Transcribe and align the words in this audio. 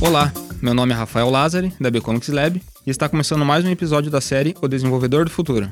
Olá, 0.00 0.32
meu 0.62 0.72
nome 0.72 0.94
é 0.94 0.96
Rafael 0.96 1.28
Lázari, 1.28 1.74
da 1.78 1.90
Becomics 1.90 2.28
Lab, 2.28 2.62
e 2.86 2.90
está 2.90 3.06
começando 3.06 3.44
mais 3.44 3.66
um 3.66 3.68
episódio 3.68 4.10
da 4.10 4.22
série 4.22 4.56
O 4.62 4.68
Desenvolvedor 4.68 5.26
do 5.26 5.30
Futuro. 5.30 5.68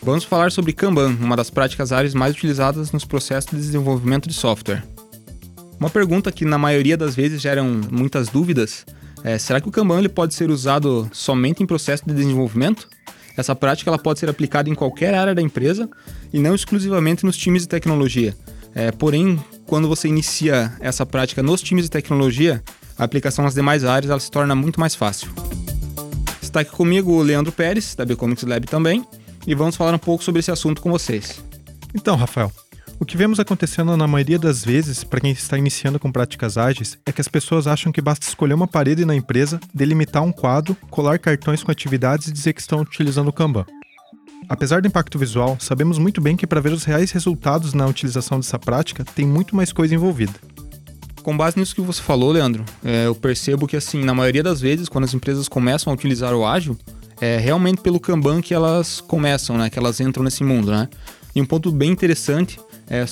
Vamos 0.00 0.22
falar 0.22 0.52
sobre 0.52 0.72
Kanban, 0.72 1.16
uma 1.20 1.36
das 1.36 1.50
práticas 1.50 1.90
áreas 1.90 2.14
mais 2.14 2.34
utilizadas 2.34 2.92
nos 2.92 3.04
processos 3.04 3.50
de 3.50 3.56
desenvolvimento 3.56 4.28
de 4.28 4.34
software. 4.34 4.84
Uma 5.80 5.88
pergunta 5.88 6.30
que 6.30 6.44
na 6.44 6.58
maioria 6.58 6.94
das 6.94 7.16
vezes 7.16 7.40
geram 7.40 7.80
muitas 7.90 8.28
dúvidas 8.28 8.84
é: 9.24 9.38
será 9.38 9.62
que 9.62 9.68
o 9.68 9.72
Kanban 9.72 9.98
ele 9.98 10.10
pode 10.10 10.34
ser 10.34 10.50
usado 10.50 11.08
somente 11.10 11.62
em 11.62 11.66
processo 11.66 12.04
de 12.06 12.12
desenvolvimento? 12.12 12.86
Essa 13.34 13.56
prática 13.56 13.88
ela 13.88 13.98
pode 13.98 14.18
ser 14.18 14.28
aplicada 14.28 14.68
em 14.68 14.74
qualquer 14.74 15.14
área 15.14 15.34
da 15.34 15.40
empresa 15.40 15.88
e 16.30 16.38
não 16.38 16.54
exclusivamente 16.54 17.24
nos 17.24 17.34
times 17.34 17.62
de 17.62 17.68
tecnologia. 17.68 18.36
É, 18.74 18.92
porém, 18.92 19.42
quando 19.64 19.88
você 19.88 20.06
inicia 20.06 20.72
essa 20.80 21.06
prática 21.06 21.42
nos 21.42 21.62
times 21.62 21.84
de 21.84 21.90
tecnologia, 21.90 22.62
a 22.98 23.04
aplicação 23.04 23.42
nas 23.42 23.54
demais 23.54 23.82
áreas 23.82 24.10
ela 24.10 24.20
se 24.20 24.30
torna 24.30 24.54
muito 24.54 24.78
mais 24.78 24.94
fácil. 24.94 25.32
Está 26.42 26.60
aqui 26.60 26.72
comigo 26.72 27.12
o 27.12 27.22
Leandro 27.22 27.52
Pérez, 27.52 27.94
da 27.94 28.04
Becomics 28.04 28.44
Lab 28.44 28.66
também, 28.66 29.06
e 29.46 29.54
vamos 29.54 29.76
falar 29.76 29.94
um 29.94 29.98
pouco 29.98 30.22
sobre 30.22 30.40
esse 30.40 30.50
assunto 30.50 30.82
com 30.82 30.90
vocês. 30.90 31.42
Então, 31.94 32.16
Rafael, 32.16 32.52
o 33.00 33.04
que 33.06 33.16
vemos 33.16 33.40
acontecendo 33.40 33.96
na 33.96 34.06
maioria 34.06 34.38
das 34.38 34.62
vezes 34.62 35.02
para 35.02 35.20
quem 35.20 35.30
está 35.30 35.56
iniciando 35.56 35.98
com 35.98 36.12
práticas 36.12 36.58
ágeis 36.58 36.98
é 37.06 37.10
que 37.10 37.20
as 37.22 37.28
pessoas 37.28 37.66
acham 37.66 37.90
que 37.90 38.02
basta 38.02 38.26
escolher 38.26 38.52
uma 38.52 38.68
parede 38.68 39.06
na 39.06 39.16
empresa, 39.16 39.58
delimitar 39.72 40.22
um 40.22 40.30
quadro, 40.30 40.76
colar 40.90 41.18
cartões 41.18 41.62
com 41.62 41.70
atividades 41.72 42.28
e 42.28 42.32
dizer 42.32 42.52
que 42.52 42.60
estão 42.60 42.82
utilizando 42.82 43.28
o 43.28 43.32
Kanban. 43.32 43.64
Apesar 44.46 44.82
do 44.82 44.88
impacto 44.88 45.18
visual, 45.18 45.56
sabemos 45.58 45.96
muito 45.96 46.20
bem 46.20 46.36
que 46.36 46.46
para 46.46 46.60
ver 46.60 46.72
os 46.72 46.84
reais 46.84 47.10
resultados 47.10 47.72
na 47.72 47.86
utilização 47.86 48.38
dessa 48.38 48.58
prática, 48.58 49.02
tem 49.02 49.26
muito 49.26 49.56
mais 49.56 49.72
coisa 49.72 49.94
envolvida. 49.94 50.34
Com 51.22 51.34
base 51.34 51.58
nisso 51.58 51.74
que 51.74 51.80
você 51.80 52.02
falou, 52.02 52.32
Leandro, 52.32 52.66
é, 52.84 53.06
eu 53.06 53.14
percebo 53.14 53.66
que 53.66 53.78
assim, 53.78 54.04
na 54.04 54.12
maioria 54.12 54.42
das 54.42 54.60
vezes, 54.60 54.90
quando 54.90 55.04
as 55.04 55.14
empresas 55.14 55.48
começam 55.48 55.90
a 55.90 55.94
utilizar 55.94 56.34
o 56.34 56.46
ágil, 56.46 56.76
é 57.18 57.38
realmente 57.38 57.80
pelo 57.80 57.98
Kanban 57.98 58.42
que 58.42 58.52
elas 58.52 59.00
começam, 59.00 59.56
né? 59.56 59.70
Que 59.70 59.78
elas 59.78 60.00
entram 60.00 60.22
nesse 60.22 60.44
mundo, 60.44 60.70
né? 60.70 60.88
E 61.34 61.40
um 61.40 61.46
ponto 61.46 61.70
bem 61.70 61.90
interessante 61.90 62.58
é 62.90 63.04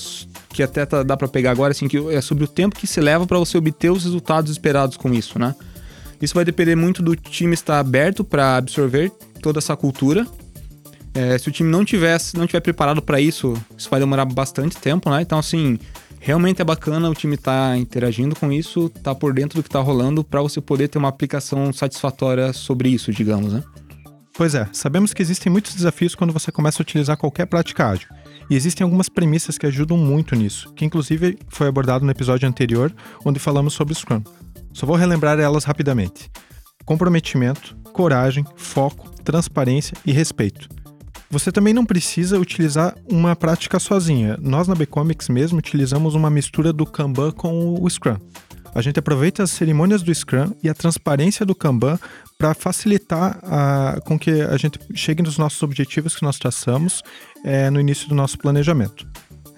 que 0.48 0.60
até 0.60 0.84
tá, 0.84 1.04
dá 1.04 1.16
para 1.16 1.28
pegar 1.28 1.52
agora, 1.52 1.70
assim, 1.70 1.86
que 1.86 1.96
é 2.12 2.20
sobre 2.20 2.42
o 2.42 2.48
tempo 2.48 2.74
que 2.76 2.86
se 2.86 3.00
leva 3.00 3.24
para 3.26 3.38
você 3.38 3.56
obter 3.56 3.90
os 3.90 4.02
resultados 4.02 4.50
esperados 4.50 4.96
com 4.96 5.14
isso, 5.14 5.38
né? 5.38 5.54
Isso 6.20 6.34
vai 6.34 6.44
depender 6.44 6.74
muito 6.74 7.00
do 7.00 7.14
time 7.14 7.54
estar 7.54 7.78
aberto 7.78 8.24
para 8.24 8.56
absorver 8.56 9.12
toda 9.40 9.60
essa 9.60 9.76
cultura. 9.76 10.26
É, 11.14 11.38
se 11.38 11.48
o 11.48 11.52
time 11.52 11.70
não 11.70 11.84
tivesse, 11.84 12.36
não 12.36 12.46
tiver 12.46 12.60
preparado 12.60 13.00
para 13.00 13.20
isso, 13.20 13.54
isso 13.76 13.88
vai 13.88 14.00
demorar 14.00 14.24
bastante 14.24 14.76
tempo, 14.76 15.08
né? 15.10 15.22
Então, 15.22 15.38
assim, 15.38 15.78
realmente 16.18 16.60
é 16.60 16.64
bacana 16.64 17.08
o 17.08 17.14
time 17.14 17.36
estar 17.36 17.70
tá 17.70 17.78
interagindo 17.78 18.34
com 18.34 18.50
isso, 18.50 18.88
tá 18.88 19.14
por 19.14 19.32
dentro 19.32 19.60
do 19.60 19.62
que 19.62 19.68
está 19.68 19.80
rolando 19.80 20.24
para 20.24 20.42
você 20.42 20.60
poder 20.60 20.88
ter 20.88 20.98
uma 20.98 21.08
aplicação 21.08 21.72
satisfatória 21.72 22.52
sobre 22.52 22.88
isso, 22.88 23.12
digamos, 23.12 23.52
né? 23.52 23.62
Pois 24.34 24.54
é, 24.56 24.68
sabemos 24.72 25.14
que 25.14 25.22
existem 25.22 25.50
muitos 25.50 25.74
desafios 25.74 26.16
quando 26.16 26.32
você 26.32 26.50
começa 26.50 26.80
a 26.80 26.84
utilizar 26.84 27.16
qualquer 27.16 27.46
prática 27.46 27.88
ágil. 27.88 28.08
E 28.50 28.56
existem 28.56 28.84
algumas 28.84 29.08
premissas 29.08 29.58
que 29.58 29.66
ajudam 29.66 29.96
muito 29.96 30.34
nisso, 30.34 30.72
que 30.74 30.84
inclusive 30.84 31.38
foi 31.48 31.68
abordado 31.68 32.04
no 32.04 32.10
episódio 32.10 32.48
anterior, 32.48 32.94
onde 33.24 33.38
falamos 33.38 33.74
sobre 33.74 33.94
Scrum. 33.94 34.22
Só 34.72 34.86
vou 34.86 34.96
relembrar 34.96 35.38
elas 35.38 35.64
rapidamente: 35.64 36.30
comprometimento, 36.84 37.76
coragem, 37.92 38.44
foco, 38.56 39.10
transparência 39.22 39.96
e 40.06 40.12
respeito. 40.12 40.68
Você 41.30 41.52
também 41.52 41.74
não 41.74 41.84
precisa 41.84 42.38
utilizar 42.38 42.94
uma 43.10 43.36
prática 43.36 43.78
sozinha. 43.78 44.38
Nós 44.40 44.66
na 44.66 44.74
Becomics 44.74 45.28
mesmo 45.28 45.58
utilizamos 45.58 46.14
uma 46.14 46.30
mistura 46.30 46.72
do 46.72 46.86
Kanban 46.86 47.32
com 47.32 47.82
o 47.82 47.90
Scrum. 47.90 48.16
A 48.74 48.82
gente 48.82 48.98
aproveita 48.98 49.42
as 49.42 49.50
cerimônias 49.50 50.02
do 50.02 50.14
Scrum 50.14 50.52
e 50.62 50.68
a 50.68 50.74
transparência 50.74 51.44
do 51.44 51.54
Kanban 51.54 51.98
para 52.36 52.54
facilitar 52.54 53.38
a, 53.42 54.00
com 54.04 54.18
que 54.18 54.30
a 54.30 54.56
gente 54.56 54.78
chegue 54.94 55.22
nos 55.22 55.38
nossos 55.38 55.62
objetivos 55.62 56.14
que 56.14 56.22
nós 56.22 56.38
traçamos 56.38 57.02
é, 57.44 57.70
no 57.70 57.80
início 57.80 58.08
do 58.08 58.14
nosso 58.14 58.38
planejamento. 58.38 59.06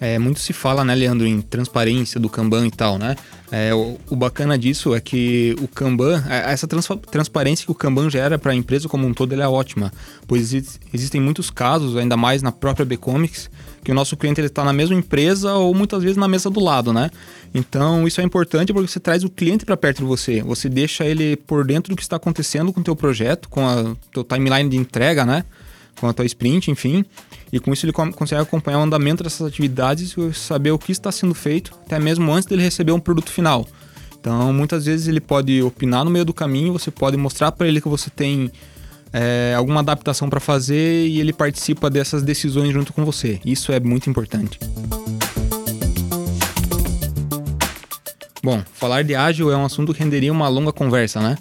É, 0.01 0.19
muito 0.19 0.41
se 0.41 0.55
fala, 0.55 0.83
né, 0.83 0.95
Leandro, 0.95 1.27
em 1.27 1.43
transparência 1.43 2.19
do 2.19 2.31
Kanban 2.31 2.67
e 2.67 2.71
tal, 2.71 2.99
né? 2.99 3.15
É, 3.53 3.75
o, 3.75 3.99
o, 4.09 4.15
bacana 4.15 4.57
disso 4.57 4.95
é 4.95 5.01
que 5.01 5.57
o 5.61 5.67
Kanban, 5.67 6.23
é, 6.29 6.53
essa 6.53 6.69
trans, 6.69 6.87
transparência 7.11 7.67
que 7.67 7.73
o 7.73 7.75
Kanban 7.75 8.09
gera 8.09 8.39
para 8.39 8.53
a 8.53 8.55
empresa 8.55 8.89
como 8.89 9.07
um 9.07 9.13
todo, 9.13 9.35
é 9.35 9.49
ótima, 9.49 9.93
pois 10.27 10.53
existem 10.93 11.21
muitos 11.21 11.51
casos, 11.51 11.97
ainda 11.97 12.17
mais 12.17 12.43
na 12.43 12.53
própria 12.53 12.87
B-Comics, 12.87 13.51
que 13.83 13.91
o 13.91 13.95
nosso 13.95 14.17
cliente 14.17 14.41
está 14.41 14.63
na 14.63 14.73
mesma 14.73 14.95
empresa 14.95 15.55
ou 15.55 15.75
muitas 15.75 16.03
vezes 16.03 16.17
na 16.17 16.29
mesa 16.29 16.49
do 16.49 16.61
lado, 16.61 16.93
né? 16.93 17.11
Então 17.53 18.07
isso 18.07 18.21
é 18.21 18.25
importante 18.25 18.73
porque 18.73 18.89
você 18.89 19.01
traz 19.01 19.25
o 19.25 19.31
cliente 19.31 19.65
para 19.65 19.77
perto 19.77 19.99
de 19.99 20.05
você, 20.05 20.43
você 20.43 20.69
deixa 20.69 21.05
ele 21.05 21.37
por 21.37 21.65
dentro 21.65 21.93
do 21.93 21.97
que 21.97 22.03
está 22.03 22.17
acontecendo 22.17 22.73
com 22.73 22.81
o 22.81 22.85
teu 22.85 22.95
projeto, 22.95 23.49
com 23.49 23.67
a 23.67 23.97
teu 24.13 24.23
timeline 24.23 24.69
de 24.69 24.77
entrega, 24.77 25.25
né? 25.25 25.45
Com 25.99 26.09
a 26.09 26.13
tua 26.13 26.25
sprint, 26.27 26.71
enfim. 26.71 27.05
E 27.53 27.59
com 27.59 27.73
isso 27.73 27.85
ele 27.87 27.93
consegue 27.93 28.43
acompanhar 28.43 28.79
o 28.79 28.83
andamento 28.83 29.25
dessas 29.25 29.47
atividades 29.47 30.15
e 30.17 30.33
saber 30.35 30.71
o 30.71 30.79
que 30.79 30.93
está 30.93 31.11
sendo 31.11 31.35
feito, 31.35 31.73
até 31.85 31.99
mesmo 31.99 32.31
antes 32.33 32.47
dele 32.47 32.63
receber 32.63 32.93
um 32.93 33.01
produto 33.01 33.31
final. 33.31 33.67
Então, 34.21 34.53
muitas 34.53 34.85
vezes 34.85 35.09
ele 35.09 35.21
pode 35.21 35.63
opinar 35.63 36.05
no 36.05 36.11
meio 36.11 36.25
do 36.25 36.35
caminho, 36.35 36.73
você 36.73 36.91
pode 36.91 37.17
mostrar 37.17 37.53
para 37.53 37.67
ele 37.67 37.81
que 37.81 37.89
você 37.89 38.11
tem 38.11 38.51
é, 39.13 39.55
alguma 39.57 39.81
adaptação 39.81 40.29
para 40.29 40.41
fazer 40.41 41.07
e 41.07 41.21
ele 41.21 41.33
participa 41.33 41.89
dessas 41.89 42.23
decisões 42.23 42.73
junto 42.73 42.93
com 42.93 43.05
você. 43.05 43.41
Isso 43.45 43.73
é 43.73 43.81
muito 43.81 44.09
importante. 44.11 44.59
Bom, 48.43 48.63
falar 48.73 49.03
de 49.03 49.15
ágil 49.15 49.51
é 49.51 49.57
um 49.57 49.65
assunto 49.65 49.93
que 49.93 50.01
renderia 50.01 50.33
uma 50.33 50.49
longa 50.49 50.73
conversa, 50.73 51.21
né? 51.21 51.37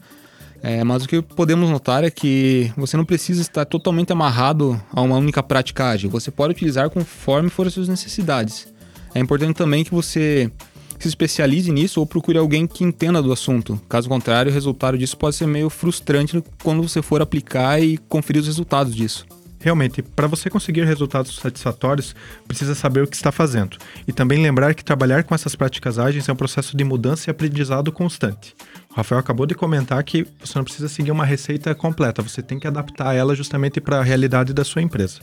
É, 0.62 0.84
mas 0.84 1.04
o 1.04 1.08
que 1.08 1.22
podemos 1.22 1.70
notar 1.70 2.04
é 2.04 2.12
que 2.12 2.72
você 2.76 2.98
não 2.98 3.06
precisa 3.06 3.42
estar 3.42 3.66
totalmente 3.66 4.12
amarrado 4.12 4.80
a 4.92 5.02
uma 5.02 5.18
única 5.18 5.42
prática 5.42 5.90
ágil. 5.90 6.10
Você 6.10 6.32
pode 6.32 6.52
utilizar 6.52 6.90
conforme 6.90 7.50
for 7.50 7.68
as 7.68 7.74
suas 7.74 7.88
necessidades. 7.88 8.68
É 9.14 9.20
importante 9.20 9.56
também 9.56 9.84
que 9.84 9.92
você 9.92 10.52
se 11.00 11.08
especialize 11.08 11.72
nisso 11.72 12.00
ou 12.02 12.06
procure 12.06 12.38
alguém 12.38 12.68
que 12.68 12.84
entenda 12.84 13.22
do 13.22 13.32
assunto. 13.32 13.82
Caso 13.88 14.10
contrário, 14.10 14.52
o 14.52 14.54
resultado 14.54 14.98
disso 14.98 15.18
pode 15.18 15.36
ser 15.36 15.48
meio 15.48 15.70
frustrante 15.70 16.44
quando 16.62 16.84
você 16.84 17.02
for 17.02 17.22
aplicar 17.22 17.82
e 17.82 17.98
conferir 17.98 18.42
os 18.42 18.48
resultados 18.48 18.94
disso. 18.94 19.26
Realmente, 19.60 20.02
para 20.02 20.28
você 20.28 20.50
conseguir 20.50 20.86
resultados 20.86 21.36
satisfatórios, 21.36 22.16
precisa 22.48 22.74
saber 22.74 23.04
o 23.04 23.08
que 23.08 23.16
está 23.16 23.32
fazendo. 23.32 23.78
E 24.08 24.14
também 24.14 24.42
lembrar 24.42 24.74
que 24.74 24.84
trabalhar 24.84 25.24
com 25.24 25.36
essas 25.36 25.56
práticas 25.56 26.00
ágeis 26.00 26.30
é 26.30 26.32
um 26.32 26.36
processo 26.36 26.78
de 26.78 26.84
mudança 26.84 27.30
e 27.30 27.32
aprendizado 27.32 27.92
constante. 27.92 28.56
O 28.90 28.96
Rafael 28.96 29.20
acabou 29.20 29.46
de 29.46 29.56
comentar 29.56 30.02
que 30.04 30.26
você 30.40 30.58
não 30.58 30.64
precisa 30.64 30.88
seguir 30.88 31.12
uma 31.12 31.26
receita 31.26 31.76
completa, 31.76 32.22
você 32.22 32.42
tem 32.42 32.58
que 32.58 32.68
adaptar 32.68 33.14
ela 33.14 33.36
justamente 33.36 33.82
para 33.82 34.00
a 34.00 34.04
realidade 34.04 34.54
da 34.54 34.64
sua 34.64 34.82
empresa. 34.82 35.20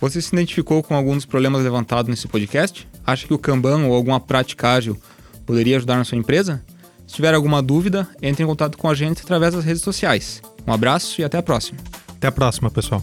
Você 0.00 0.20
se 0.20 0.34
identificou 0.34 0.82
com 0.82 0.94
algum 0.94 1.14
dos 1.14 1.24
problemas 1.24 1.62
levantados 1.62 2.10
nesse 2.10 2.26
podcast? 2.28 2.88
Acha 3.06 3.26
que 3.26 3.32
o 3.32 3.38
Kanban 3.38 3.86
ou 3.86 3.94
alguma 3.94 4.20
prática 4.20 4.74
ágil 4.74 5.00
poderia 5.46 5.76
ajudar 5.76 5.96
na 5.96 6.04
sua 6.04 6.18
empresa? 6.18 6.62
Se 7.06 7.14
tiver 7.14 7.34
alguma 7.34 7.62
dúvida, 7.62 8.08
entre 8.20 8.42
em 8.42 8.46
contato 8.46 8.76
com 8.76 8.88
a 8.88 8.94
gente 8.94 9.22
através 9.22 9.54
das 9.54 9.64
redes 9.64 9.82
sociais. 9.82 10.42
Um 10.66 10.72
abraço 10.72 11.20
e 11.20 11.24
até 11.24 11.38
a 11.38 11.42
próxima. 11.42 11.78
Até 12.16 12.26
a 12.26 12.32
próxima, 12.32 12.70
pessoal. 12.70 13.02